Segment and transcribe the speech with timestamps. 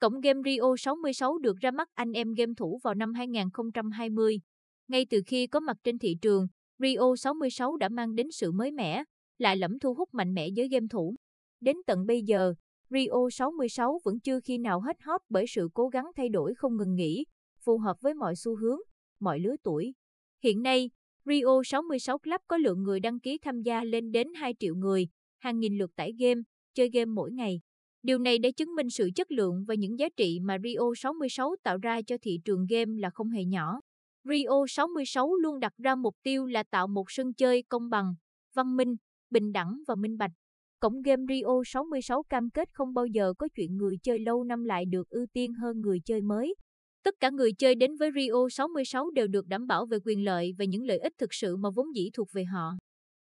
[0.00, 4.40] Cổng game Rio 66 được ra mắt anh em game thủ vào năm 2020.
[4.88, 6.46] Ngay từ khi có mặt trên thị trường,
[6.78, 9.04] Rio 66 đã mang đến sự mới mẻ,
[9.38, 11.14] lại lẫm thu hút mạnh mẽ giới game thủ.
[11.60, 12.54] Đến tận bây giờ,
[12.90, 16.76] Rio 66 vẫn chưa khi nào hết hot bởi sự cố gắng thay đổi không
[16.76, 17.24] ngừng nghỉ,
[17.64, 18.78] phù hợp với mọi xu hướng,
[19.20, 19.94] mọi lứa tuổi.
[20.42, 20.90] Hiện nay,
[21.24, 25.08] Rio 66 Club có lượng người đăng ký tham gia lên đến 2 triệu người,
[25.38, 26.40] hàng nghìn lượt tải game,
[26.74, 27.60] chơi game mỗi ngày.
[28.02, 31.56] Điều này để chứng minh sự chất lượng và những giá trị mà Rio 66
[31.62, 33.80] tạo ra cho thị trường game là không hề nhỏ.
[34.24, 38.14] Rio 66 luôn đặt ra mục tiêu là tạo một sân chơi công bằng,
[38.54, 38.96] văn minh,
[39.30, 40.30] bình đẳng và minh bạch.
[40.80, 44.64] Cổng game Rio 66 cam kết không bao giờ có chuyện người chơi lâu năm
[44.64, 46.54] lại được ưu tiên hơn người chơi mới.
[47.04, 50.54] Tất cả người chơi đến với Rio 66 đều được đảm bảo về quyền lợi
[50.58, 52.72] và những lợi ích thực sự mà vốn dĩ thuộc về họ.